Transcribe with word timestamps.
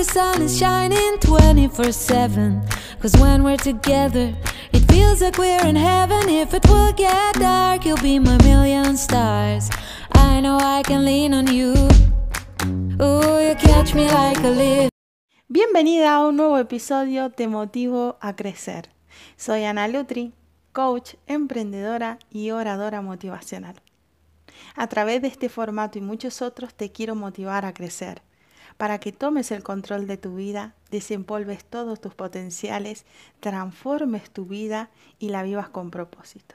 the 0.00 0.04
sun 0.04 0.40
is 0.40 0.58
shining 0.58 1.18
24 1.18 1.92
7. 1.92 2.62
Cause 3.00 3.14
when 3.20 3.44
we're 3.44 3.58
together, 3.58 4.34
it 4.72 4.80
feels 4.90 5.20
like 5.20 5.36
we're 5.36 5.66
in 5.66 5.76
heaven. 5.76 6.26
If 6.30 6.54
it 6.54 6.66
will 6.70 6.92
get 6.94 7.34
dark, 7.34 7.84
you'll 7.84 8.00
be 8.00 8.18
my 8.18 8.38
million 8.42 8.96
stars. 8.96 9.68
I 10.12 10.40
know 10.40 10.56
I 10.58 10.82
can 10.84 11.04
lean 11.04 11.34
on 11.34 11.48
you. 11.52 11.74
Ooh, 13.02 13.40
you 13.46 13.54
catch 13.56 13.94
me 13.94 14.06
like 14.08 14.42
a 14.42 14.48
leaf. 14.48 14.88
Bienvenida 15.48 16.14
a 16.14 16.26
un 16.26 16.36
nuevo 16.36 16.56
episodio 16.56 17.28
Te 17.28 17.46
Motivo 17.46 18.16
a 18.22 18.34
Crecer. 18.34 18.88
Soy 19.36 19.64
Ana 19.64 19.86
Lutri, 19.86 20.32
coach, 20.72 21.16
emprendedora 21.26 22.18
y 22.30 22.52
oradora 22.52 23.02
motivacional. 23.02 23.74
A 24.76 24.86
través 24.86 25.20
de 25.20 25.28
este 25.28 25.50
formato 25.50 25.98
y 25.98 26.00
muchos 26.00 26.40
otros 26.40 26.72
te 26.72 26.90
quiero 26.90 27.14
motivar 27.14 27.66
a 27.66 27.74
crecer, 27.74 28.22
para 28.80 28.98
que 28.98 29.12
tomes 29.12 29.50
el 29.50 29.62
control 29.62 30.06
de 30.06 30.16
tu 30.16 30.36
vida, 30.36 30.74
desempolves 30.90 31.66
todos 31.66 32.00
tus 32.00 32.14
potenciales, 32.14 33.04
transformes 33.38 34.30
tu 34.30 34.46
vida 34.46 34.88
y 35.18 35.28
la 35.28 35.42
vivas 35.42 35.68
con 35.68 35.90
propósito. 35.90 36.54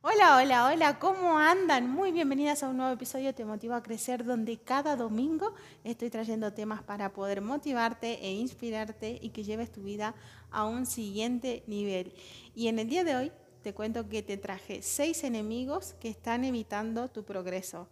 Hola, 0.00 0.38
hola, 0.38 0.66
hola, 0.68 0.98
¿cómo 0.98 1.36
andan? 1.38 1.90
Muy 1.90 2.10
bienvenidas 2.10 2.62
a 2.62 2.70
un 2.70 2.78
nuevo 2.78 2.94
episodio 2.94 3.34
Te 3.34 3.44
Motivo 3.44 3.74
a 3.74 3.82
Crecer, 3.82 4.24
donde 4.24 4.56
cada 4.60 4.96
domingo 4.96 5.54
estoy 5.84 6.08
trayendo 6.08 6.54
temas 6.54 6.82
para 6.82 7.12
poder 7.12 7.42
motivarte 7.42 8.14
e 8.26 8.32
inspirarte 8.32 9.18
y 9.20 9.28
que 9.28 9.44
lleves 9.44 9.70
tu 9.70 9.82
vida 9.82 10.14
a 10.50 10.64
un 10.64 10.86
siguiente 10.86 11.64
nivel. 11.66 12.14
Y 12.54 12.68
en 12.68 12.78
el 12.78 12.88
día 12.88 13.04
de 13.04 13.16
hoy 13.16 13.32
te 13.62 13.72
cuento 13.72 14.08
que 14.08 14.22
te 14.22 14.36
traje 14.36 14.82
seis 14.82 15.24
enemigos 15.24 15.94
que 16.00 16.08
están 16.08 16.44
evitando 16.44 17.08
tu 17.08 17.24
progreso. 17.24 17.88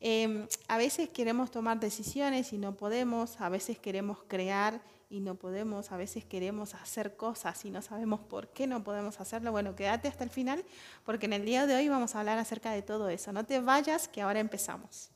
Em, 0.00 0.46
a 0.68 0.76
veces 0.76 1.08
queremos 1.08 1.50
tomar 1.50 1.80
decisiones 1.80 2.52
y 2.52 2.58
no 2.58 2.76
podemos, 2.76 3.40
a 3.40 3.48
veces 3.48 3.78
queremos 3.78 4.18
crear 4.28 4.82
y 5.08 5.20
no 5.20 5.36
podemos, 5.36 5.92
a 5.92 5.96
veces 5.96 6.24
queremos 6.24 6.74
hacer 6.74 7.16
cosas 7.16 7.64
y 7.64 7.70
no 7.70 7.80
sabemos 7.82 8.20
por 8.20 8.48
qué 8.48 8.66
no 8.66 8.84
podemos 8.84 9.20
hacerlo. 9.20 9.50
Bueno, 9.52 9.74
quédate 9.74 10.08
hasta 10.08 10.24
el 10.24 10.30
final 10.30 10.64
porque 11.04 11.26
en 11.26 11.32
el 11.32 11.44
día 11.44 11.66
de 11.66 11.76
hoy 11.76 11.88
vamos 11.88 12.14
a 12.14 12.20
hablar 12.20 12.38
acerca 12.38 12.72
de 12.72 12.82
todo 12.82 13.08
eso. 13.08 13.32
No 13.32 13.44
te 13.44 13.60
vayas, 13.60 14.08
que 14.08 14.20
ahora 14.20 14.40
empezamos. 14.40 15.10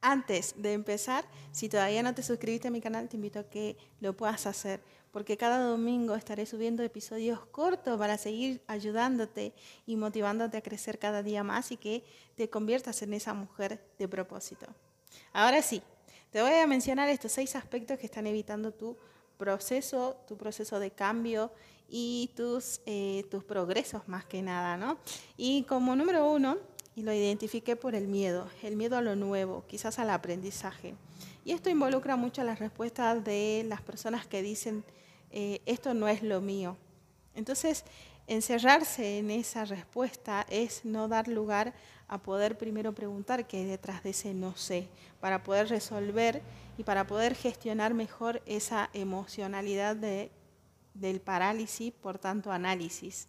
Antes 0.00 0.54
de 0.58 0.74
empezar, 0.74 1.24
si 1.50 1.70
todavía 1.70 2.02
no 2.02 2.14
te 2.14 2.22
suscribiste 2.22 2.68
a 2.68 2.70
mi 2.70 2.82
canal, 2.82 3.08
te 3.08 3.16
invito 3.16 3.38
a 3.38 3.48
que 3.48 3.78
lo 4.00 4.14
puedas 4.14 4.46
hacer, 4.46 4.82
porque 5.14 5.36
cada 5.36 5.60
domingo 5.60 6.16
estaré 6.16 6.44
subiendo 6.44 6.82
episodios 6.82 7.38
cortos 7.52 7.96
para 8.00 8.18
seguir 8.18 8.60
ayudándote 8.66 9.54
y 9.86 9.94
motivándote 9.94 10.56
a 10.56 10.60
crecer 10.60 10.98
cada 10.98 11.22
día 11.22 11.44
más 11.44 11.70
y 11.70 11.76
que 11.76 12.02
te 12.34 12.50
conviertas 12.50 13.00
en 13.02 13.14
esa 13.14 13.32
mujer 13.32 13.80
de 13.96 14.08
propósito. 14.08 14.66
Ahora 15.32 15.62
sí, 15.62 15.80
te 16.32 16.42
voy 16.42 16.50
a 16.54 16.66
mencionar 16.66 17.08
estos 17.08 17.30
seis 17.30 17.54
aspectos 17.54 17.96
que 17.96 18.06
están 18.06 18.26
evitando 18.26 18.72
tu 18.72 18.96
proceso, 19.38 20.16
tu 20.26 20.36
proceso 20.36 20.80
de 20.80 20.90
cambio 20.90 21.52
y 21.88 22.32
tus, 22.34 22.80
eh, 22.84 23.24
tus 23.30 23.44
progresos 23.44 24.08
más 24.08 24.24
que 24.24 24.42
nada, 24.42 24.76
¿no? 24.76 24.98
Y 25.36 25.62
como 25.62 25.94
número 25.94 26.28
uno, 26.28 26.58
lo 26.96 27.12
identifiqué 27.12 27.76
por 27.76 27.94
el 27.94 28.08
miedo, 28.08 28.48
el 28.64 28.74
miedo 28.74 28.96
a 28.96 29.00
lo 29.00 29.14
nuevo, 29.14 29.64
quizás 29.68 30.00
al 30.00 30.10
aprendizaje. 30.10 30.96
Y 31.44 31.52
esto 31.52 31.70
involucra 31.70 32.16
mucho 32.16 32.42
las 32.42 32.58
respuestas 32.58 33.22
de 33.22 33.64
las 33.68 33.80
personas 33.80 34.26
que 34.26 34.42
dicen, 34.42 34.82
eh, 35.36 35.60
esto 35.66 35.94
no 35.94 36.06
es 36.06 36.22
lo 36.22 36.40
mío. 36.40 36.76
Entonces, 37.34 37.84
encerrarse 38.28 39.18
en 39.18 39.32
esa 39.32 39.64
respuesta 39.64 40.46
es 40.48 40.84
no 40.84 41.08
dar 41.08 41.26
lugar 41.26 41.74
a 42.06 42.18
poder 42.18 42.56
primero 42.56 42.92
preguntar 42.92 43.44
qué 43.48 43.56
hay 43.56 43.64
detrás 43.64 44.04
de 44.04 44.10
ese 44.10 44.32
no 44.32 44.54
sé, 44.54 44.86
para 45.20 45.42
poder 45.42 45.68
resolver 45.68 46.40
y 46.78 46.84
para 46.84 47.08
poder 47.08 47.34
gestionar 47.34 47.94
mejor 47.94 48.42
esa 48.46 48.90
emocionalidad 48.92 49.96
de, 49.96 50.30
del 50.94 51.20
parálisis, 51.20 51.92
por 51.92 52.20
tanto 52.20 52.52
análisis. 52.52 53.26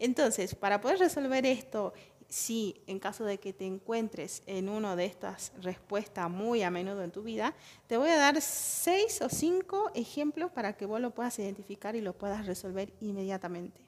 Entonces, 0.00 0.56
para 0.56 0.80
poder 0.80 0.98
resolver 0.98 1.46
esto, 1.46 1.94
si 2.34 2.82
en 2.88 2.98
caso 2.98 3.24
de 3.24 3.38
que 3.38 3.52
te 3.52 3.64
encuentres 3.64 4.42
en 4.46 4.68
una 4.68 4.96
de 4.96 5.04
estas 5.04 5.52
respuestas 5.62 6.28
muy 6.28 6.64
a 6.64 6.70
menudo 6.70 7.04
en 7.04 7.12
tu 7.12 7.22
vida, 7.22 7.54
te 7.86 7.96
voy 7.96 8.08
a 8.08 8.16
dar 8.16 8.40
seis 8.40 9.22
o 9.22 9.28
cinco 9.28 9.92
ejemplos 9.94 10.50
para 10.50 10.76
que 10.76 10.84
vos 10.84 11.00
lo 11.00 11.12
puedas 11.12 11.38
identificar 11.38 11.94
y 11.94 12.00
lo 12.00 12.12
puedas 12.12 12.44
resolver 12.44 12.92
inmediatamente. 13.00 13.80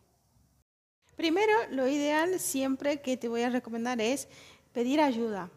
Primero, 1.17 1.53
lo 1.73 1.89
ideal 1.89 2.39
siempre 2.39 3.01
que 3.01 3.17
te 3.17 3.27
voy 3.27 3.43
a 3.43 3.51
recomendar 3.51 4.01
es 4.01 4.29
pedir 4.73 5.01
ayuda. 5.01 5.51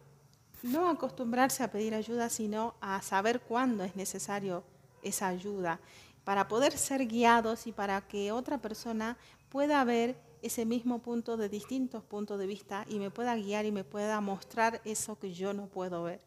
No 0.64 0.88
acostumbrarse 0.88 1.62
a 1.62 1.70
pedir 1.70 1.94
ayuda, 1.94 2.28
sino 2.28 2.74
a 2.80 3.00
saber 3.02 3.40
cuándo 3.40 3.84
es 3.84 3.94
necesario 3.94 4.64
esa 5.04 5.28
ayuda, 5.28 5.78
para 6.24 6.48
poder 6.48 6.76
ser 6.76 7.06
guiados 7.06 7.68
y 7.68 7.72
para 7.72 8.00
que 8.00 8.32
otra 8.32 8.58
persona 8.58 9.16
pueda 9.48 9.84
ver 9.84 10.16
ese 10.42 10.64
mismo 10.64 11.00
punto 11.00 11.36
de 11.36 11.48
distintos 11.48 12.02
puntos 12.02 12.38
de 12.38 12.46
vista 12.46 12.84
y 12.88 12.98
me 12.98 13.10
pueda 13.10 13.36
guiar 13.36 13.66
y 13.66 13.72
me 13.72 13.84
pueda 13.84 14.20
mostrar 14.20 14.80
eso 14.84 15.18
que 15.18 15.32
yo 15.32 15.52
no 15.52 15.66
puedo 15.66 16.02
ver. 16.02 16.20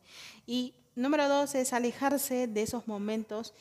Y 0.45 0.73
número 0.95 1.27
dos 1.27 1.55
es 1.55 1.73
alejarse 1.73 2.47
de 2.47 2.61
esos 2.61 2.87
momentos 2.87 3.53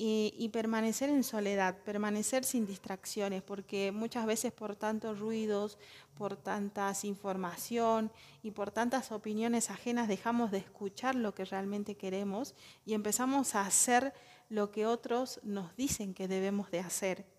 y, 0.00 0.48
permanecer 0.52 1.10
en 1.10 1.24
soledad, 1.24 1.76
permanecer 1.84 2.44
sin 2.44 2.66
distracciones, 2.66 3.42
porque 3.42 3.90
muchas 3.90 4.26
veces 4.26 4.52
por 4.52 4.76
tantos 4.76 5.18
ruidos, 5.18 5.76
por 6.16 6.36
tantas 6.36 7.04
información 7.04 8.12
y 8.44 8.52
por 8.52 8.70
tantas 8.70 9.10
opiniones 9.10 9.70
ajenas 9.70 10.06
dejamos 10.06 10.52
de 10.52 10.58
escuchar 10.58 11.16
lo 11.16 11.34
que 11.34 11.44
realmente 11.44 11.96
queremos 11.96 12.54
y 12.86 12.94
empezamos 12.94 13.56
a 13.56 13.62
hacer 13.62 14.14
lo 14.48 14.70
que 14.70 14.86
otros 14.86 15.40
nos 15.42 15.74
dicen 15.76 16.14
que 16.14 16.28
debemos 16.28 16.70
de 16.70 16.78
hacer. 16.78 17.37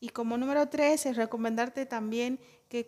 Y 0.00 0.10
como 0.10 0.36
número 0.36 0.68
tres 0.68 1.06
es 1.06 1.16
recomendarte 1.16 1.86
también 1.86 2.38
que, 2.68 2.86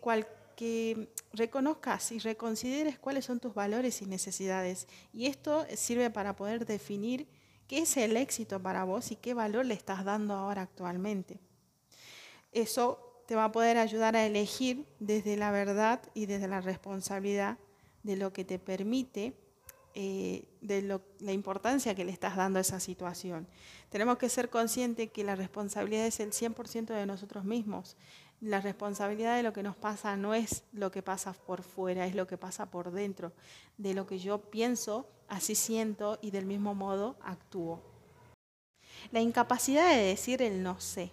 reconozcas 1.32 2.12
y 2.12 2.18
reconsideres 2.18 2.98
cuáles 2.98 3.24
son 3.24 3.40
tus 3.40 3.54
valores 3.54 4.02
y 4.02 4.06
necesidades. 4.06 4.86
Y 5.12 5.26
esto 5.26 5.66
sirve 5.74 6.10
para 6.10 6.34
poder 6.34 6.66
definir 6.66 7.26
¿Qué 7.66 7.78
es 7.78 7.96
el 7.96 8.16
éxito 8.16 8.62
para 8.62 8.84
vos 8.84 9.10
y 9.10 9.16
qué 9.16 9.34
valor 9.34 9.66
le 9.66 9.74
estás 9.74 10.04
dando 10.04 10.34
ahora 10.34 10.62
actualmente? 10.62 11.40
Eso 12.52 13.24
te 13.26 13.34
va 13.34 13.46
a 13.46 13.52
poder 13.52 13.76
ayudar 13.76 14.14
a 14.14 14.24
elegir 14.24 14.86
desde 15.00 15.36
la 15.36 15.50
verdad 15.50 16.00
y 16.14 16.26
desde 16.26 16.46
la 16.46 16.60
responsabilidad 16.60 17.58
de 18.04 18.16
lo 18.16 18.32
que 18.32 18.44
te 18.44 18.60
permite, 18.60 19.36
eh, 19.98 20.44
de 20.60 21.00
la 21.20 21.32
importancia 21.32 21.94
que 21.94 22.04
le 22.04 22.12
estás 22.12 22.36
dando 22.36 22.58
a 22.58 22.60
esa 22.60 22.80
situación. 22.80 23.48
Tenemos 23.88 24.18
que 24.18 24.28
ser 24.28 24.50
conscientes 24.50 25.10
que 25.10 25.24
la 25.24 25.36
responsabilidad 25.36 26.04
es 26.04 26.20
el 26.20 26.32
100% 26.32 26.88
de 26.88 27.06
nosotros 27.06 27.46
mismos. 27.46 27.96
La 28.42 28.60
responsabilidad 28.60 29.38
de 29.38 29.42
lo 29.42 29.54
que 29.54 29.62
nos 29.62 29.74
pasa 29.74 30.14
no 30.18 30.34
es 30.34 30.64
lo 30.74 30.90
que 30.90 31.00
pasa 31.00 31.32
por 31.32 31.62
fuera, 31.62 32.04
es 32.04 32.14
lo 32.14 32.26
que 32.26 32.36
pasa 32.36 32.70
por 32.70 32.90
dentro, 32.90 33.32
de 33.78 33.94
lo 33.94 34.06
que 34.06 34.18
yo 34.18 34.38
pienso 34.50 35.08
así 35.28 35.54
siento 35.54 36.18
y 36.20 36.30
del 36.30 36.44
mismo 36.44 36.74
modo 36.74 37.16
actúo. 37.22 37.80
La 39.12 39.20
incapacidad 39.20 39.88
de 39.88 40.02
decir 40.02 40.42
el 40.42 40.62
no 40.62 40.78
sé 40.78 41.10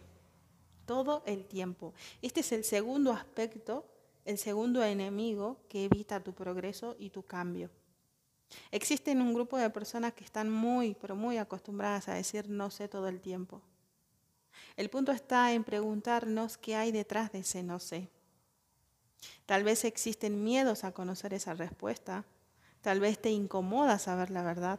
todo 0.85 1.23
el 1.25 1.45
tiempo. 1.45 1.93
Este 2.21 2.41
es 2.41 2.51
el 2.51 2.65
segundo 2.65 3.13
aspecto, 3.13 3.85
el 4.25 4.37
segundo 4.37 4.83
enemigo 4.83 5.61
que 5.69 5.85
evita 5.85 6.21
tu 6.21 6.33
progreso 6.33 6.97
y 6.99 7.11
tu 7.11 7.23
cambio. 7.23 7.69
Existen 8.71 9.21
un 9.21 9.33
grupo 9.33 9.57
de 9.57 9.69
personas 9.69 10.13
que 10.13 10.23
están 10.23 10.49
muy, 10.49 10.95
pero 10.99 11.15
muy 11.15 11.37
acostumbradas 11.37 12.07
a 12.07 12.13
decir 12.13 12.49
no 12.49 12.69
sé 12.69 12.87
todo 12.87 13.07
el 13.07 13.21
tiempo. 13.21 13.61
El 14.75 14.89
punto 14.89 15.11
está 15.11 15.53
en 15.53 15.63
preguntarnos 15.63 16.57
qué 16.57 16.75
hay 16.75 16.91
detrás 16.91 17.31
de 17.31 17.39
ese 17.39 17.63
no 17.63 17.79
sé. 17.79 18.09
Tal 19.45 19.63
vez 19.63 19.85
existen 19.85 20.43
miedos 20.43 20.83
a 20.83 20.91
conocer 20.91 21.33
esa 21.33 21.53
respuesta, 21.53 22.25
Tal 22.83 22.99
vez 22.99 23.17
te 23.17 23.31
incomoda 23.31 23.97
saber 23.97 24.29
la 24.29 24.43
verdad. 24.43 24.77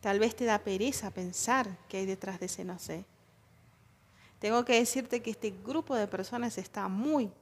Tal 0.00 0.20
vez 0.20 0.36
te 0.36 0.44
da 0.44 0.60
pereza 0.60 1.10
pensar 1.10 1.76
qué 1.88 1.96
hay 1.98 2.06
detrás 2.06 2.38
de 2.38 2.46
ese 2.46 2.64
no 2.64 2.78
sé. 2.78 3.04
Tengo 4.38 4.64
que 4.64 4.78
decirte 4.78 5.20
que 5.20 5.32
este 5.32 5.50
grupo 5.50 5.96
de 5.96 6.06
personas 6.06 6.56
está 6.56 6.86
muy, 6.86 7.32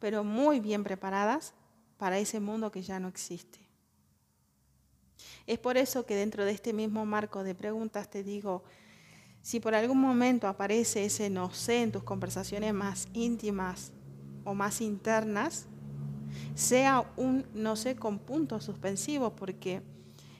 pero 0.00 0.24
muy 0.24 0.58
bien 0.58 0.82
preparadas 0.82 1.54
para 1.98 2.18
ese 2.18 2.40
mundo 2.40 2.72
que 2.72 2.82
ya 2.82 2.98
no 2.98 3.06
existe. 3.06 3.60
Es 5.50 5.58
por 5.58 5.76
eso 5.76 6.06
que 6.06 6.14
dentro 6.14 6.44
de 6.44 6.52
este 6.52 6.72
mismo 6.72 7.04
marco 7.04 7.42
de 7.42 7.56
preguntas 7.56 8.08
te 8.08 8.22
digo, 8.22 8.62
si 9.42 9.58
por 9.58 9.74
algún 9.74 10.00
momento 10.00 10.46
aparece 10.46 11.04
ese 11.04 11.28
no 11.28 11.52
sé 11.52 11.82
en 11.82 11.90
tus 11.90 12.04
conversaciones 12.04 12.72
más 12.72 13.08
íntimas 13.14 13.90
o 14.44 14.54
más 14.54 14.80
internas, 14.80 15.66
sea 16.54 17.04
un 17.16 17.44
no 17.52 17.74
sé 17.74 17.96
con 17.96 18.20
punto 18.20 18.60
suspensivo, 18.60 19.34
porque 19.34 19.82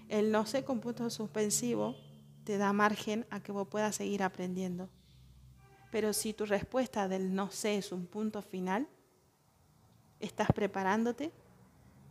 el 0.08 0.30
no 0.30 0.46
sé 0.46 0.62
con 0.62 0.78
punto 0.78 1.10
suspensivo 1.10 1.96
te 2.44 2.56
da 2.56 2.72
margen 2.72 3.26
a 3.30 3.40
que 3.40 3.50
vos 3.50 3.66
puedas 3.66 3.96
seguir 3.96 4.22
aprendiendo. 4.22 4.88
Pero 5.90 6.12
si 6.12 6.34
tu 6.34 6.46
respuesta 6.46 7.08
del 7.08 7.34
no 7.34 7.50
sé 7.50 7.78
es 7.78 7.90
un 7.90 8.06
punto 8.06 8.42
final, 8.42 8.86
estás 10.20 10.52
preparándote 10.54 11.32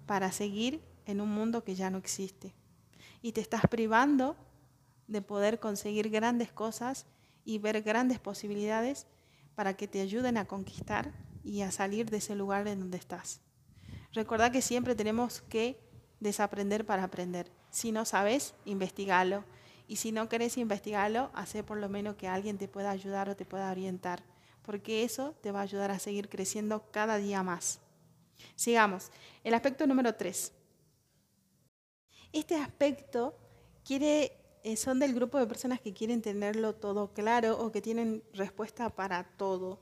para 0.06 0.34
seguir 0.34 0.82
en 1.06 1.22
un 1.22 1.30
mundo 1.30 1.64
que 1.64 1.76
ya 1.76 1.90
no 1.90 1.98
existe. 1.98 2.59
Y 3.22 3.34
te 3.34 3.42
estás 3.42 3.62
privando 3.70 4.36
de 5.08 5.22
poder 5.22 5.60
conseguir 5.60 6.10
grandes 6.10 6.52
cosas 6.52 7.06
y 7.44 7.58
ver 7.58 7.82
grandes 7.82 8.20
posibilidades 8.20 9.08
para 9.56 9.76
que 9.76 9.88
te 9.88 10.02
ayuden 10.02 10.38
a 10.38 10.46
conquistar 10.46 11.12
y 11.44 11.62
a 11.62 11.72
salir 11.72 12.10
de 12.10 12.18
ese 12.18 12.36
lugar 12.36 12.68
en 12.68 12.80
donde 12.80 12.98
estás. 12.98 13.42
Recuerda 14.14 14.52
que 14.52 14.62
siempre 14.62 14.96
tenemos 14.96 15.42
que 15.42 15.80
desaprender 16.20 16.86
para 16.86 17.04
aprender. 17.04 17.52
Si 17.70 17.92
no 17.92 18.06
sabes, 18.06 18.54
investigalo. 18.66 19.44
Y 19.88 19.96
si 19.96 20.12
no 20.12 20.30
querés 20.30 20.58
investigarlo, 20.58 21.32
hace 21.34 21.64
por 21.64 21.78
lo 21.78 21.90
menos 21.90 22.16
que 22.16 22.28
alguien 22.28 22.58
te 22.58 22.68
pueda 22.68 22.92
ayudar 22.92 23.30
o 23.30 23.36
te 23.36 23.46
pueda 23.46 23.72
orientar, 23.72 24.24
porque 24.62 25.04
eso 25.04 25.36
te 25.42 25.52
va 25.52 25.60
a 25.60 25.64
ayudar 25.64 25.90
a 25.90 26.00
seguir 26.00 26.30
creciendo 26.30 26.92
cada 26.92 27.18
día 27.18 27.42
más. 27.42 27.80
Sigamos. 28.56 29.12
El 29.44 29.56
aspecto 29.56 29.88
número 29.88 30.14
3. 30.14 30.52
Este 32.32 32.56
aspecto 32.56 33.36
quiere, 33.84 34.34
eh, 34.64 34.76
son 34.76 35.00
del 35.00 35.16
grupo 35.16 35.40
de 35.40 35.48
personas 35.48 35.80
que 35.82 35.94
quieren 35.94 36.22
tenerlo 36.22 36.76
todo 36.76 37.12
claro 37.14 37.60
o 37.60 37.72
que 37.72 37.82
tienen 37.82 38.24
respuesta 38.34 38.90
para 38.92 39.24
todo, 39.24 39.80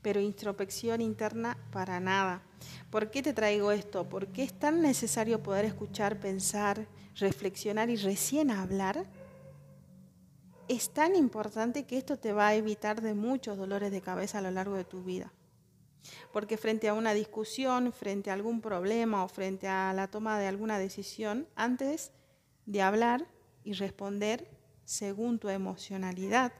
pero 0.00 0.20
introspección 0.20 1.02
interna 1.02 1.58
para 1.70 2.00
nada. 2.00 2.42
¿Por 2.90 3.10
qué 3.10 3.22
te 3.22 3.34
traigo 3.34 3.72
esto? 3.72 4.08
Porque 4.08 4.42
es 4.42 4.58
tan 4.58 4.80
necesario 4.80 5.42
poder 5.42 5.66
escuchar, 5.66 6.18
pensar, 6.18 6.86
reflexionar 7.16 7.90
y 7.90 7.96
recién 7.96 8.50
hablar. 8.50 9.04
Es 10.66 10.90
tan 10.90 11.14
importante 11.14 11.84
que 11.84 11.98
esto 11.98 12.18
te 12.18 12.32
va 12.32 12.48
a 12.48 12.54
evitar 12.54 13.02
de 13.02 13.12
muchos 13.12 13.58
dolores 13.58 13.90
de 13.90 14.00
cabeza 14.00 14.38
a 14.38 14.42
lo 14.42 14.50
largo 14.50 14.76
de 14.76 14.84
tu 14.84 15.02
vida. 15.02 15.30
Porque 16.32 16.56
frente 16.56 16.88
a 16.88 16.94
una 16.94 17.12
discusión, 17.14 17.92
frente 17.92 18.30
a 18.30 18.34
algún 18.34 18.60
problema 18.60 19.24
o 19.24 19.28
frente 19.28 19.68
a 19.68 19.92
la 19.92 20.08
toma 20.08 20.38
de 20.38 20.46
alguna 20.46 20.78
decisión, 20.78 21.46
antes 21.56 22.12
de 22.66 22.82
hablar 22.82 23.26
y 23.64 23.72
responder 23.74 24.48
según 24.84 25.38
tu 25.38 25.48
emocionalidad, 25.48 26.52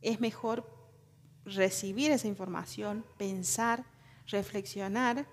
es 0.00 0.20
mejor 0.20 0.66
recibir 1.44 2.10
esa 2.10 2.28
información, 2.28 3.04
pensar, 3.18 3.84
reflexionar 4.26 5.26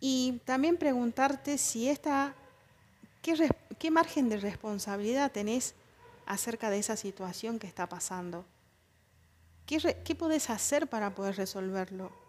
y 0.00 0.40
también 0.44 0.76
preguntarte 0.76 1.58
si 1.58 1.88
esta, 1.88 2.34
qué, 3.22 3.48
qué 3.78 3.90
margen 3.90 4.28
de 4.28 4.38
responsabilidad 4.38 5.32
tenés 5.32 5.74
acerca 6.26 6.70
de 6.70 6.78
esa 6.78 6.96
situación 6.96 7.58
que 7.58 7.66
está 7.66 7.88
pasando. 7.88 8.44
¿Qué, 9.64 9.96
¿Qué 10.04 10.14
podés 10.14 10.50
hacer 10.50 10.88
para 10.88 11.14
poder 11.14 11.36
resolverlo? 11.36 12.25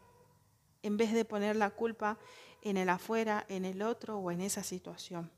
En 0.83 0.97
vez 0.97 1.13
de 1.13 1.25
poner 1.25 1.55
la 1.55 1.69
culpa 1.69 2.17
en 2.61 2.77
el 2.77 2.89
afuera, 2.89 3.45
en 3.49 3.65
el 3.65 3.81
otro 3.81 4.17
o 4.17 4.31
en 4.31 4.41
esa 4.41 4.63
situación. 4.63 5.29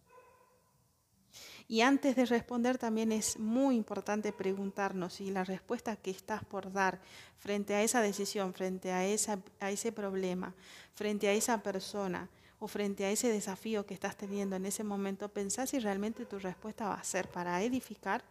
Y 1.67 1.81
antes 1.81 2.15
de 2.15 2.25
responder 2.25 2.79
también 2.79 3.11
es 3.11 3.37
muy 3.37 3.75
importante 3.75 4.33
preguntarnos 4.33 5.13
si 5.13 5.29
la 5.29 5.43
respuesta 5.43 5.95
que 5.95 6.09
estás 6.09 6.43
por 6.43 6.71
dar 6.71 6.99
frente 7.37 7.75
a 7.75 7.83
esa 7.83 8.01
decisión, 8.01 8.53
frente 8.55 8.91
a, 8.91 9.05
ese 9.05 9.91
problema, 9.91 10.55
frente 10.95 11.27
a 11.27 11.33
esa 11.33 11.61
persona 11.61 12.27
o 12.59 12.67
frente 12.67 13.05
a 13.05 13.11
ese 13.11 13.31
desafío 13.31 13.85
que 13.85 13.93
estás 13.93 14.17
teniendo 14.17 14.55
en 14.55 14.65
ese 14.65 14.83
momento, 14.83 15.29
pensás 15.29 15.69
si 15.69 15.79
realmente 15.79 16.25
tu 16.25 16.39
respuesta 16.39 16.89
va 16.89 16.95
a 16.95 17.03
ser 17.03 17.29
para 17.29 17.61
edificar, 17.61 18.23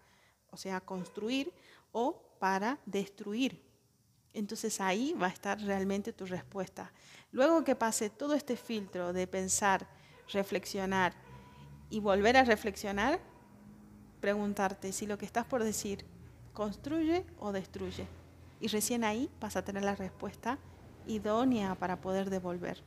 o 0.50 0.56
sea, 0.56 0.80
construir, 0.80 1.52
o 1.92 2.20
para 2.40 2.78
destruir, 2.86 3.67
entonces 4.34 4.80
ahí 4.80 5.14
va 5.20 5.26
a 5.26 5.30
estar 5.30 5.60
realmente 5.60 6.12
tu 6.12 6.26
respuesta. 6.26 6.92
Luego 7.32 7.64
que 7.64 7.74
pase 7.74 8.10
todo 8.10 8.34
este 8.34 8.56
filtro 8.56 9.12
de 9.12 9.26
pensar, 9.26 9.86
reflexionar 10.32 11.14
y 11.90 12.00
volver 12.00 12.36
a 12.36 12.44
reflexionar, 12.44 13.20
preguntarte 14.20 14.92
si 14.92 15.06
lo 15.06 15.18
que 15.18 15.26
estás 15.26 15.46
por 15.46 15.64
decir 15.64 16.04
construye 16.52 17.24
o 17.38 17.52
destruye. 17.52 18.06
Y 18.60 18.68
recién 18.68 19.04
ahí 19.04 19.30
vas 19.40 19.56
a 19.56 19.64
tener 19.64 19.84
la 19.84 19.94
respuesta 19.94 20.58
idónea 21.06 21.74
para 21.74 22.00
poder 22.00 22.30
devolver. 22.30 22.82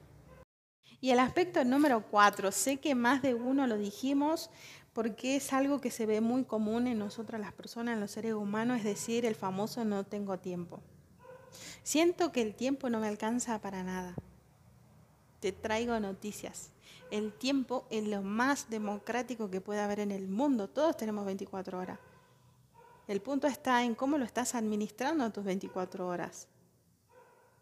Y 1.00 1.10
el 1.10 1.20
aspecto 1.20 1.64
número 1.64 2.04
cuatro, 2.12 2.52
sé 2.52 2.78
que 2.78 2.94
más 2.94 3.22
de 3.22 3.34
uno 3.34 3.66
lo 3.66 3.78
dijimos 3.78 4.52
porque 4.94 5.38
es 5.38 5.54
algo 5.54 5.80
que 5.80 5.90
se 5.90 6.06
ve 6.06 6.22
muy 6.22 6.44
común 6.44 6.86
en 6.86 7.00
nosotras 7.00 7.40
las 7.42 7.54
personas, 7.54 7.96
en 7.96 8.02
los 8.02 8.12
seres 8.12 8.34
humanos, 8.34 8.80
es 8.80 8.84
decir, 8.84 9.26
el 9.26 9.36
famoso 9.36 9.86
no 9.86 10.04
tengo 10.04 10.38
tiempo. 10.38 10.82
Siento 11.84 12.32
que 12.32 12.42
el 12.42 12.54
tiempo 12.54 12.90
no 12.90 13.00
me 13.00 13.08
alcanza 13.08 13.60
para 13.60 13.84
nada. 13.84 14.16
Te 15.40 15.52
traigo 15.52 16.00
noticias. 16.00 16.72
El 17.10 17.34
tiempo 17.34 17.86
es 17.90 18.08
lo 18.08 18.22
más 18.22 18.70
democrático 18.70 19.50
que 19.50 19.62
puede 19.62 19.82
haber 19.82 20.00
en 20.00 20.12
el 20.12 20.28
mundo. 20.28 20.70
Todos 20.70 20.96
tenemos 20.96 21.26
24 21.26 21.80
horas. 21.80 22.00
El 23.08 23.22
punto 23.22 23.48
está 23.48 23.84
en 23.84 23.96
cómo 23.96 24.18
lo 24.18 24.26
estás 24.26 24.56
administrando 24.56 25.30
tus 25.32 25.44
24 25.44 26.08
horas. 26.08 26.48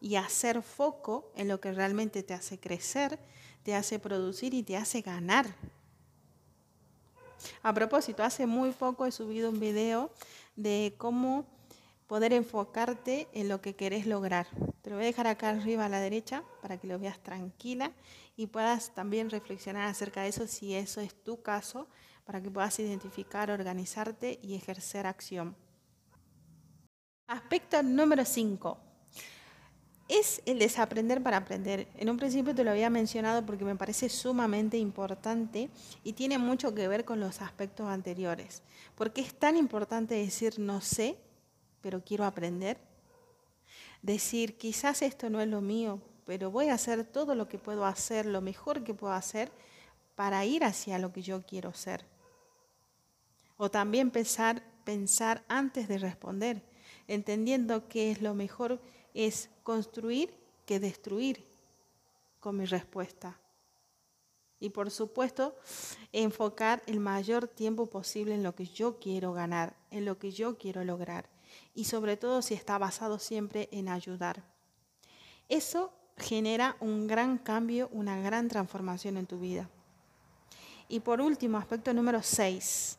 Y 0.01 0.15
hacer 0.15 0.61
foco 0.61 1.31
en 1.35 1.47
lo 1.47 1.59
que 1.59 1.71
realmente 1.71 2.21
te 2.21 2.33
hace 2.33 2.59
crecer, 2.59 3.19
te 3.63 3.73
hace 3.73 3.99
producir 3.99 4.53
y 4.53 4.63
te 4.63 4.77
hace 4.77 5.01
ganar. 5.01 5.47
A 7.63 7.73
propósito, 7.73 8.23
hace 8.23 8.45
muy 8.45 8.71
poco 8.71 9.05
he 9.05 9.11
subido 9.11 9.49
un 9.49 9.59
video 9.59 10.11
de 10.55 10.93
cómo 10.97 11.45
poder 12.09 12.33
enfocarte 12.33 13.27
en 13.33 13.47
lo 13.47 13.61
que 13.61 13.75
querés 13.75 14.07
lograr. 14.07 14.47
Te 14.81 14.89
lo 14.89 14.95
voy 14.95 15.05
a 15.05 15.07
dejar 15.07 15.27
acá 15.27 15.49
arriba 15.49 15.85
a 15.85 15.89
la 15.89 15.99
derecha 15.99 16.43
para 16.59 16.79
que 16.79 16.87
lo 16.87 16.97
veas 16.97 17.19
tranquila 17.19 17.91
y 18.35 18.47
puedas 18.47 18.95
también 18.95 19.29
reflexionar 19.29 19.87
acerca 19.87 20.23
de 20.23 20.29
eso 20.29 20.47
si 20.47 20.73
eso 20.73 21.01
es 21.01 21.13
tu 21.13 21.43
caso, 21.43 21.87
para 22.25 22.41
que 22.41 22.49
puedas 22.49 22.79
identificar, 22.79 23.51
organizarte 23.51 24.39
y 24.41 24.55
ejercer 24.55 25.05
acción. 25.05 25.55
Aspecto 27.27 27.83
número 27.83 28.25
5. 28.25 28.79
Es 30.07 30.41
el 30.47 30.57
desaprender 30.57 31.21
para 31.21 31.37
aprender. 31.37 31.87
En 31.95 32.09
un 32.09 32.17
principio 32.17 32.55
te 32.55 32.63
lo 32.63 32.71
había 32.71 32.89
mencionado 32.89 33.45
porque 33.45 33.65
me 33.65 33.75
parece 33.75 34.09
sumamente 34.09 34.79
importante 34.79 35.69
y 36.03 36.13
tiene 36.13 36.39
mucho 36.39 36.73
que 36.73 36.87
ver 36.87 37.05
con 37.05 37.19
los 37.19 37.39
aspectos 37.43 37.87
anteriores. 37.87 38.63
Porque 38.95 39.21
es 39.21 39.35
tan 39.35 39.55
importante 39.57 40.15
decir 40.15 40.57
no 40.57 40.81
sé 40.81 41.19
pero 41.81 42.03
quiero 42.03 42.25
aprender. 42.25 42.77
Decir, 44.01 44.57
quizás 44.57 45.01
esto 45.01 45.29
no 45.29 45.41
es 45.41 45.47
lo 45.47 45.61
mío, 45.61 45.99
pero 46.25 46.51
voy 46.51 46.69
a 46.69 46.75
hacer 46.75 47.05
todo 47.05 47.35
lo 47.35 47.47
que 47.47 47.57
puedo 47.57 47.85
hacer, 47.85 48.25
lo 48.25 48.41
mejor 48.41 48.83
que 48.83 48.93
puedo 48.93 49.13
hacer 49.13 49.51
para 50.15 50.45
ir 50.45 50.63
hacia 50.63 50.99
lo 50.99 51.11
que 51.11 51.21
yo 51.21 51.41
quiero 51.43 51.73
ser. 51.73 52.05
O 53.57 53.71
también 53.71 54.11
pensar, 54.11 54.63
pensar 54.83 55.43
antes 55.47 55.87
de 55.87 55.97
responder, 55.97 56.61
entendiendo 57.07 57.87
que 57.87 58.11
es 58.11 58.21
lo 58.21 58.33
mejor 58.33 58.79
es 59.13 59.49
construir 59.63 60.33
que 60.65 60.79
destruir 60.79 61.43
con 62.39 62.57
mi 62.57 62.65
respuesta. 62.65 63.37
Y 64.59 64.69
por 64.69 64.91
supuesto, 64.91 65.55
enfocar 66.11 66.83
el 66.85 66.99
mayor 66.99 67.47
tiempo 67.47 67.87
posible 67.87 68.35
en 68.35 68.43
lo 68.43 68.55
que 68.55 68.65
yo 68.65 68.99
quiero 68.99 69.33
ganar, 69.33 69.75
en 69.89 70.05
lo 70.05 70.19
que 70.19 70.31
yo 70.31 70.57
quiero 70.57 70.83
lograr 70.83 71.29
y 71.73 71.85
sobre 71.85 72.17
todo 72.17 72.41
si 72.41 72.53
está 72.53 72.77
basado 72.77 73.19
siempre 73.19 73.69
en 73.71 73.89
ayudar. 73.89 74.43
Eso 75.47 75.93
genera 76.17 76.77
un 76.79 77.07
gran 77.07 77.37
cambio, 77.37 77.89
una 77.91 78.21
gran 78.21 78.47
transformación 78.47 79.17
en 79.17 79.25
tu 79.25 79.39
vida. 79.39 79.69
Y 80.87 80.99
por 81.01 81.21
último, 81.21 81.57
aspecto 81.57 81.93
número 81.93 82.21
6, 82.21 82.97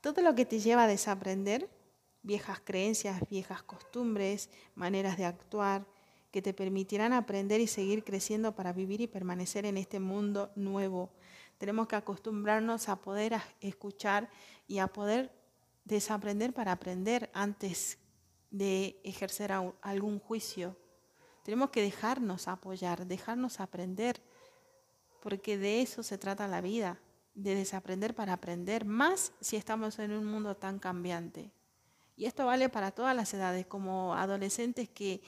todo 0.00 0.22
lo 0.22 0.34
que 0.34 0.46
te 0.46 0.60
lleva 0.60 0.84
a 0.84 0.88
desaprender, 0.88 1.68
viejas 2.22 2.60
creencias, 2.64 3.20
viejas 3.28 3.62
costumbres, 3.62 4.50
maneras 4.74 5.16
de 5.16 5.24
actuar, 5.24 5.86
que 6.30 6.42
te 6.42 6.52
permitirán 6.52 7.12
aprender 7.12 7.60
y 7.60 7.66
seguir 7.66 8.04
creciendo 8.04 8.54
para 8.54 8.72
vivir 8.72 9.00
y 9.00 9.06
permanecer 9.06 9.64
en 9.64 9.76
este 9.76 10.00
mundo 10.00 10.50
nuevo. 10.54 11.10
Tenemos 11.58 11.88
que 11.88 11.96
acostumbrarnos 11.96 12.88
a 12.88 12.96
poder 12.96 13.40
escuchar 13.60 14.28
y 14.68 14.78
a 14.78 14.88
poder 14.88 15.32
desaprender 15.86 16.52
para 16.52 16.72
aprender 16.72 17.30
antes 17.32 17.98
de 18.50 19.00
ejercer 19.04 19.52
algún 19.52 20.18
juicio. 20.18 20.76
Tenemos 21.44 21.70
que 21.70 21.80
dejarnos 21.80 22.48
apoyar, 22.48 23.06
dejarnos 23.06 23.60
aprender, 23.60 24.20
porque 25.22 25.56
de 25.56 25.80
eso 25.80 26.02
se 26.02 26.18
trata 26.18 26.48
la 26.48 26.60
vida, 26.60 27.00
de 27.34 27.54
desaprender 27.54 28.14
para 28.14 28.32
aprender, 28.32 28.84
más 28.84 29.32
si 29.40 29.56
estamos 29.56 29.98
en 29.98 30.12
un 30.12 30.26
mundo 30.26 30.56
tan 30.56 30.78
cambiante. 30.78 31.52
Y 32.16 32.24
esto 32.24 32.46
vale 32.46 32.68
para 32.68 32.90
todas 32.90 33.14
las 33.14 33.32
edades, 33.32 33.66
como 33.66 34.14
adolescentes 34.14 34.88
que 34.88 35.22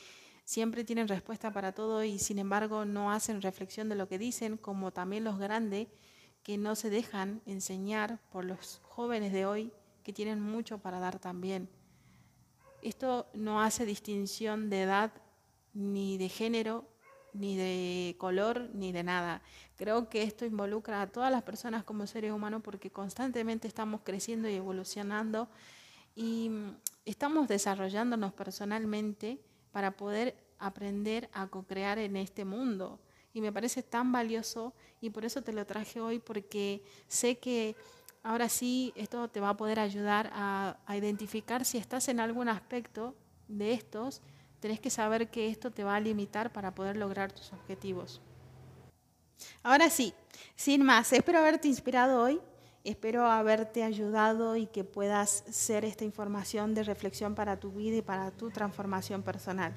siempre 0.44 0.82
tienen 0.82 1.06
respuesta 1.06 1.52
para 1.52 1.72
todo 1.72 2.02
y 2.02 2.18
sin 2.18 2.38
embargo 2.38 2.86
no 2.86 3.12
hacen 3.12 3.42
reflexión 3.42 3.88
de 3.88 3.94
lo 3.94 4.08
que 4.08 4.18
dicen, 4.18 4.56
como 4.56 4.90
también 4.90 5.22
los 5.22 5.38
grandes 5.38 5.88
que 6.42 6.56
no 6.56 6.74
se 6.74 6.88
dejan 6.88 7.42
enseñar 7.44 8.18
por 8.32 8.44
los 8.46 8.80
jóvenes 8.82 9.32
de 9.32 9.44
hoy 9.44 9.72
que 10.08 10.14
tienen 10.14 10.40
mucho 10.40 10.78
para 10.78 10.98
dar 10.98 11.18
también. 11.18 11.68
Esto 12.80 13.26
no 13.34 13.60
hace 13.60 13.84
distinción 13.84 14.70
de 14.70 14.84
edad 14.84 15.12
ni 15.74 16.16
de 16.16 16.30
género 16.30 16.86
ni 17.34 17.58
de 17.58 18.16
color, 18.16 18.70
ni 18.72 18.90
de 18.90 19.02
nada. 19.02 19.42
Creo 19.76 20.08
que 20.08 20.22
esto 20.22 20.46
involucra 20.46 21.02
a 21.02 21.08
todas 21.08 21.30
las 21.30 21.42
personas 21.42 21.84
como 21.84 22.06
seres 22.06 22.32
humanos 22.32 22.62
porque 22.64 22.90
constantemente 22.90 23.68
estamos 23.68 24.00
creciendo 24.02 24.48
y 24.48 24.54
evolucionando 24.54 25.50
y 26.14 26.48
mm, 26.48 26.76
estamos 27.04 27.46
desarrollándonos 27.46 28.32
personalmente 28.32 29.38
para 29.72 29.90
poder 29.90 30.34
aprender 30.58 31.28
a 31.34 31.48
co-crear 31.48 31.98
en 31.98 32.16
este 32.16 32.46
mundo. 32.46 32.98
Y 33.34 33.42
me 33.42 33.52
parece 33.52 33.82
tan 33.82 34.10
valioso 34.10 34.72
y 35.02 35.10
por 35.10 35.26
eso 35.26 35.42
te 35.42 35.52
lo 35.52 35.66
traje 35.66 36.00
hoy 36.00 36.18
porque 36.18 36.82
sé 37.08 37.36
que 37.36 37.76
ahora 38.22 38.48
sí 38.48 38.92
esto 38.96 39.28
te 39.28 39.40
va 39.40 39.50
a 39.50 39.56
poder 39.56 39.80
ayudar 39.80 40.30
a, 40.32 40.76
identificar 40.96 41.64
si 41.64 41.78
estás 41.78 42.08
en 42.08 42.20
algún 42.20 42.48
aspecto 42.48 43.14
de 43.48 43.72
estos, 43.72 44.20
tenés 44.60 44.80
que 44.80 44.90
saber 44.90 45.30
que 45.30 45.48
esto 45.48 45.70
te 45.70 45.84
va 45.84 45.96
a 45.96 46.00
limitar 46.00 46.52
para 46.52 46.75
poder 46.75 46.96
lograr 46.96 47.32
tus 47.32 47.52
objetivos. 47.52 48.20
Ahora 49.62 49.88
sí, 49.88 50.12
sin 50.56 50.82
más, 50.82 51.12
espero 51.12 51.38
haberte 51.38 51.68
inspirado 51.68 52.22
hoy, 52.22 52.40
espero 52.84 53.26
haberte 53.26 53.84
ayudado 53.84 54.56
y 54.56 54.66
que 54.66 54.84
puedas 54.84 55.44
ser 55.50 55.84
esta 55.84 56.04
información 56.04 56.75
de 56.75 56.82
reflexión 56.82 57.34
para 57.34 57.58
tu 57.58 57.70
vida 57.70 57.96
y 57.96 58.02
para 58.02 58.30
tu 58.30 58.50
transformación 58.50 59.22
personal. 59.22 59.72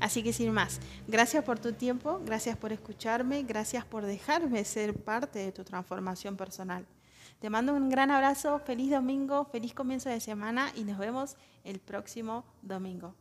Así 0.00 0.22
que 0.22 0.32
sin 0.32 0.52
más, 0.52 0.80
gracias 1.06 1.44
por 1.44 1.58
tu 1.58 1.72
tiempo, 1.72 2.20
gracias 2.24 2.56
por 2.56 2.72
escucharme, 2.72 3.42
gracias 3.42 3.84
por 3.84 4.04
dejarme 4.04 4.64
ser 4.64 4.94
parte 4.94 5.38
de 5.38 5.52
tu 5.52 5.64
transformación 5.64 6.36
personal. 6.36 6.86
Te 7.40 7.48
mando 7.48 7.74
un 7.74 7.88
gran 7.88 8.10
abrazo, 8.10 8.58
feliz 8.58 8.90
domingo, 8.90 9.46
feliz 9.46 9.72
comienzo 9.72 10.10
de 10.10 10.20
semana 10.20 10.72
y 10.76 10.84
nos 10.84 10.98
vemos 10.98 11.36
el 11.64 11.78
próximo 11.78 12.44
domingo. 12.60 13.14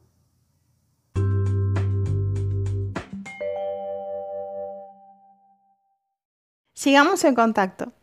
Sigamos 6.74 7.24
en 7.24 7.34
contacto. 7.34 7.94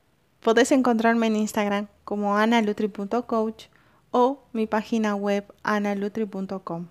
Podés 0.40 0.72
encontrarme 0.72 1.26
en 1.26 1.36
Instagram 1.36 1.88
como 2.04 2.38
analutri.coach 2.38 3.66
o 4.10 4.42
mi 4.54 4.66
página 4.66 5.14
web 5.14 5.44
analutri.com. 5.64 6.86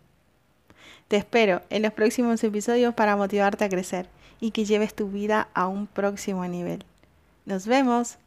Te 1.08 1.18
espero 1.18 1.64
en 1.72 1.82
los 1.82 1.94
próximos 1.94 2.44
episodios 2.44 2.94
para 2.94 3.16
motivarte 3.16 3.66
a 3.66 3.70
crecer 3.70 4.08
y 4.40 4.52
que 4.52 4.66
lleves 4.66 4.94
tu 4.94 5.10
vida 5.10 5.48
a 5.56 5.68
un 5.68 5.88
próximo 5.88 6.46
nivel. 6.46 6.86
Nos 7.46 7.66
vemos. 7.66 8.20